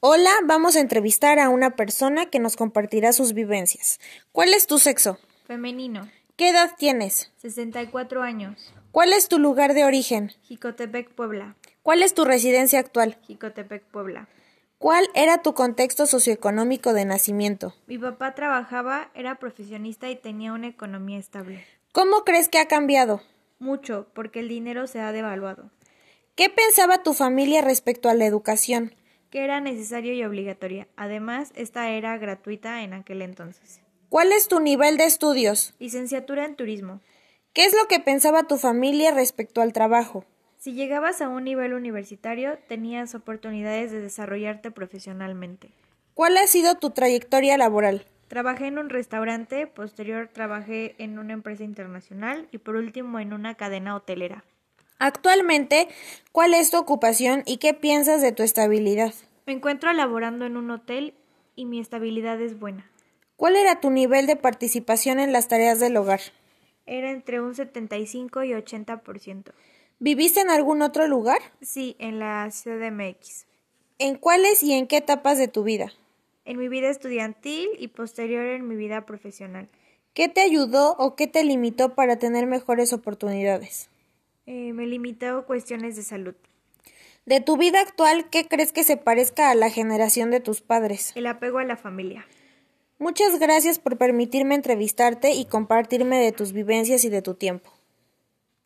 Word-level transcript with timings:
Hola, 0.00 0.30
vamos 0.44 0.76
a 0.76 0.80
entrevistar 0.80 1.38
a 1.38 1.48
una 1.48 1.70
persona 1.74 2.26
que 2.26 2.38
nos 2.38 2.54
compartirá 2.56 3.14
sus 3.14 3.32
vivencias. 3.32 3.98
¿Cuál 4.30 4.52
es 4.52 4.66
tu 4.66 4.78
sexo? 4.78 5.18
Femenino. 5.46 6.06
¿Qué 6.36 6.50
edad 6.50 6.72
tienes? 6.76 7.32
64 7.38 8.22
años. 8.22 8.74
¿Cuál 8.92 9.14
es 9.14 9.28
tu 9.28 9.38
lugar 9.38 9.72
de 9.72 9.86
origen? 9.86 10.32
Jicotepec, 10.42 11.14
Puebla. 11.14 11.56
¿Cuál 11.82 12.02
es 12.02 12.12
tu 12.12 12.26
residencia 12.26 12.78
actual? 12.78 13.16
Jicotepec, 13.22 13.84
Puebla. 13.84 14.28
¿Cuál 14.76 15.08
era 15.14 15.38
tu 15.38 15.54
contexto 15.54 16.04
socioeconómico 16.04 16.92
de 16.92 17.06
nacimiento? 17.06 17.74
Mi 17.86 17.96
papá 17.96 18.34
trabajaba, 18.34 19.10
era 19.14 19.38
profesionista 19.38 20.10
y 20.10 20.16
tenía 20.16 20.52
una 20.52 20.66
economía 20.66 21.18
estable. 21.18 21.64
¿Cómo 21.92 22.22
crees 22.24 22.50
que 22.50 22.58
ha 22.58 22.68
cambiado? 22.68 23.22
Mucho, 23.58 24.08
porque 24.12 24.40
el 24.40 24.48
dinero 24.48 24.86
se 24.88 25.00
ha 25.00 25.12
devaluado. 25.12 25.70
¿Qué 26.34 26.50
pensaba 26.50 27.02
tu 27.02 27.14
familia 27.14 27.62
respecto 27.62 28.10
a 28.10 28.14
la 28.14 28.26
educación? 28.26 28.94
Que 29.36 29.44
era 29.44 29.60
necesario 29.60 30.14
y 30.14 30.24
obligatoria. 30.24 30.88
Además, 30.96 31.52
esta 31.56 31.90
era 31.90 32.16
gratuita 32.16 32.80
en 32.80 32.94
aquel 32.94 33.20
entonces. 33.20 33.82
¿Cuál 34.08 34.32
es 34.32 34.48
tu 34.48 34.60
nivel 34.60 34.96
de 34.96 35.04
estudios? 35.04 35.74
Licenciatura 35.78 36.46
en 36.46 36.56
turismo. 36.56 37.02
¿Qué 37.52 37.66
es 37.66 37.74
lo 37.74 37.86
que 37.86 38.00
pensaba 38.00 38.44
tu 38.44 38.56
familia 38.56 39.12
respecto 39.12 39.60
al 39.60 39.74
trabajo? 39.74 40.24
Si 40.56 40.72
llegabas 40.72 41.20
a 41.20 41.28
un 41.28 41.44
nivel 41.44 41.74
universitario, 41.74 42.56
tenías 42.66 43.14
oportunidades 43.14 43.90
de 43.90 44.00
desarrollarte 44.00 44.70
profesionalmente. 44.70 45.68
¿Cuál 46.14 46.38
ha 46.38 46.46
sido 46.46 46.76
tu 46.76 46.92
trayectoria 46.92 47.58
laboral? 47.58 48.06
Trabajé 48.28 48.68
en 48.68 48.78
un 48.78 48.88
restaurante, 48.88 49.66
posterior 49.66 50.30
trabajé 50.32 50.94
en 50.96 51.18
una 51.18 51.34
empresa 51.34 51.62
internacional 51.62 52.48
y 52.52 52.56
por 52.56 52.76
último 52.76 53.20
en 53.20 53.34
una 53.34 53.54
cadena 53.54 53.96
hotelera. 53.96 54.44
Actualmente, 54.98 55.88
¿cuál 56.32 56.54
es 56.54 56.70
tu 56.70 56.78
ocupación 56.78 57.42
y 57.44 57.58
qué 57.58 57.74
piensas 57.74 58.22
de 58.22 58.32
tu 58.32 58.42
estabilidad? 58.42 59.12
Me 59.46 59.52
encuentro 59.52 59.92
laborando 59.92 60.44
en 60.44 60.56
un 60.56 60.72
hotel 60.72 61.14
y 61.54 61.66
mi 61.66 61.78
estabilidad 61.78 62.40
es 62.40 62.58
buena. 62.58 62.90
¿Cuál 63.36 63.54
era 63.54 63.80
tu 63.80 63.90
nivel 63.90 64.26
de 64.26 64.34
participación 64.34 65.20
en 65.20 65.32
las 65.32 65.46
tareas 65.46 65.78
del 65.78 65.96
hogar? 65.96 66.20
Era 66.84 67.12
entre 67.12 67.40
un 67.40 67.54
75 67.54 68.42
y 68.42 68.50
80%. 68.50 69.52
¿Viviste 70.00 70.40
en 70.40 70.50
algún 70.50 70.82
otro 70.82 71.06
lugar? 71.06 71.38
Sí, 71.62 71.94
en 72.00 72.18
la 72.18 72.48
CDMX. 72.50 73.46
¿En 73.98 74.16
cuáles 74.16 74.64
y 74.64 74.72
en 74.72 74.88
qué 74.88 74.96
etapas 74.96 75.38
de 75.38 75.46
tu 75.46 75.62
vida? 75.62 75.92
En 76.44 76.58
mi 76.58 76.68
vida 76.68 76.90
estudiantil 76.90 77.68
y 77.78 77.88
posterior 77.88 78.44
en 78.46 78.66
mi 78.66 78.74
vida 78.74 79.06
profesional. 79.06 79.68
¿Qué 80.12 80.28
te 80.28 80.40
ayudó 80.40 80.96
o 80.98 81.14
qué 81.14 81.28
te 81.28 81.44
limitó 81.44 81.94
para 81.94 82.18
tener 82.18 82.46
mejores 82.46 82.92
oportunidades? 82.92 83.90
Eh, 84.46 84.72
me 84.72 84.86
limitó 84.86 85.46
cuestiones 85.46 85.94
de 85.94 86.02
salud. 86.02 86.34
De 87.26 87.40
tu 87.40 87.56
vida 87.56 87.80
actual, 87.80 88.30
¿qué 88.30 88.46
crees 88.46 88.72
que 88.72 88.84
se 88.84 88.96
parezca 88.96 89.50
a 89.50 89.56
la 89.56 89.68
generación 89.68 90.30
de 90.30 90.38
tus 90.38 90.60
padres? 90.60 91.10
El 91.16 91.26
apego 91.26 91.58
a 91.58 91.64
la 91.64 91.76
familia. 91.76 92.24
Muchas 93.00 93.40
gracias 93.40 93.80
por 93.80 93.98
permitirme 93.98 94.54
entrevistarte 94.54 95.32
y 95.32 95.44
compartirme 95.44 96.20
de 96.20 96.30
tus 96.30 96.52
vivencias 96.52 97.04
y 97.04 97.08
de 97.08 97.22
tu 97.22 97.34
tiempo. 97.34 97.75